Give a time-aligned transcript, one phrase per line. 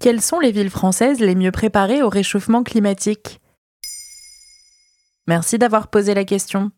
[0.00, 3.38] Quelles sont les villes françaises les mieux préparées au réchauffement climatique?
[5.26, 6.70] Merci d'avoir posé la question.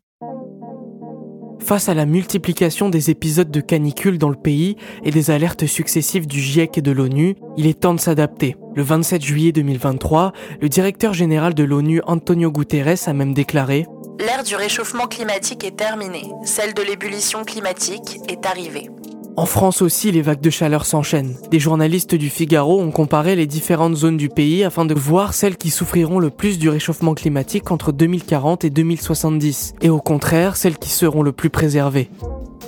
[1.60, 6.26] Face à la multiplication des épisodes de canicule dans le pays et des alertes successives
[6.26, 8.56] du GIEC et de l'ONU, il est temps de s'adapter.
[8.74, 13.86] Le 27 juillet 2023, le directeur général de l'ONU Antonio Guterres a même déclaré
[14.18, 18.90] L'ère du réchauffement climatique est terminée, celle de l'ébullition climatique est arrivée.
[19.34, 21.36] En France aussi, les vagues de chaleur s'enchaînent.
[21.50, 25.56] Des journalistes du Figaro ont comparé les différentes zones du pays afin de voir celles
[25.56, 30.76] qui souffriront le plus du réchauffement climatique entre 2040 et 2070, et au contraire celles
[30.76, 32.10] qui seront le plus préservées.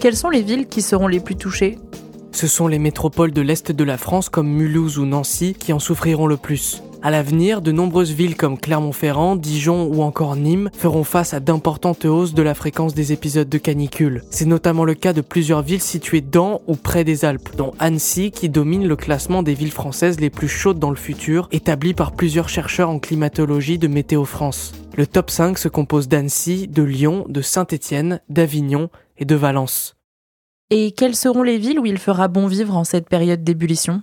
[0.01, 1.79] Quelles sont les villes qui seront les plus touchées?
[2.33, 5.79] Ce sont les métropoles de l'Est de la France comme Mulhouse ou Nancy qui en
[5.79, 6.83] souffriront le plus.
[7.05, 12.07] À l'avenir, de nombreuses villes comme Clermont-Ferrand, Dijon ou encore Nîmes feront face à d'importantes
[12.07, 14.23] hausses de la fréquence des épisodes de canicule.
[14.31, 18.31] C'est notamment le cas de plusieurs villes situées dans ou près des Alpes, dont Annecy
[18.31, 22.13] qui domine le classement des villes françaises les plus chaudes dans le futur, établi par
[22.13, 24.73] plusieurs chercheurs en climatologie de Météo France.
[24.97, 29.95] Le top 5 se compose d'Annecy, de Lyon, de Saint-Étienne, d'Avignon et de Valence.
[30.71, 34.03] Et quelles seront les villes où il fera bon vivre en cette période d'ébullition?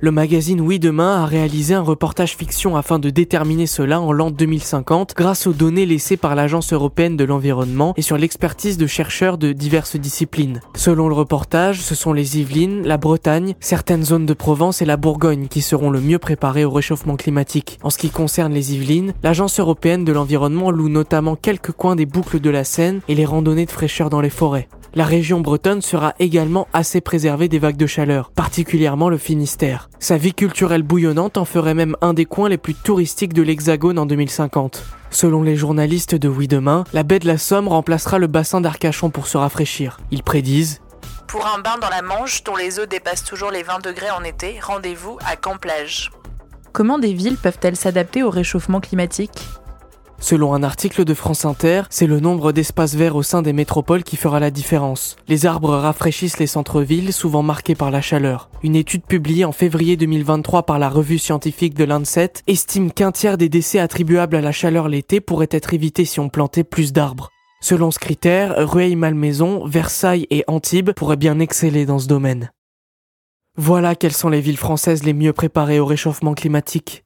[0.00, 4.30] Le magazine Oui Demain a réalisé un reportage fiction afin de déterminer cela en l'an
[4.30, 9.38] 2050 grâce aux données laissées par l'Agence européenne de l'environnement et sur l'expertise de chercheurs
[9.38, 10.60] de diverses disciplines.
[10.74, 14.96] Selon le reportage, ce sont les Yvelines, la Bretagne, certaines zones de Provence et la
[14.96, 17.78] Bourgogne qui seront le mieux préparées au réchauffement climatique.
[17.82, 22.06] En ce qui concerne les Yvelines, l'Agence européenne de l'environnement loue notamment quelques coins des
[22.06, 24.68] boucles de la Seine et les randonnées de fraîcheur dans les forêts.
[24.96, 29.90] La région bretonne sera également assez préservée des vagues de chaleur, particulièrement le Finistère.
[29.98, 33.98] Sa vie culturelle bouillonnante en ferait même un des coins les plus touristiques de l'Hexagone
[33.98, 34.82] en 2050.
[35.10, 39.10] Selon les journalistes de Oui Demain, la baie de la Somme remplacera le bassin d'Arcachon
[39.10, 40.00] pour se rafraîchir.
[40.10, 40.80] Ils prédisent
[41.28, 44.24] Pour un bain dans la Manche dont les eaux dépassent toujours les 20 degrés en
[44.24, 46.10] été, rendez-vous à Camp-Plage.
[46.72, 49.42] Comment des villes peuvent-elles s'adapter au réchauffement climatique?
[50.18, 54.02] Selon un article de France Inter, c'est le nombre d'espaces verts au sein des métropoles
[54.02, 55.16] qui fera la différence.
[55.28, 58.48] Les arbres rafraîchissent les centres-villes, souvent marqués par la chaleur.
[58.62, 63.38] Une étude publiée en février 2023 par la revue scientifique de Lancet estime qu'un tiers
[63.38, 67.30] des décès attribuables à la chaleur l'été pourraient être évités si on plantait plus d'arbres.
[67.60, 72.50] Selon ce critère, Rueil-Malmaison, Versailles et Antibes pourraient bien exceller dans ce domaine.
[73.56, 77.05] Voilà quelles sont les villes françaises les mieux préparées au réchauffement climatique.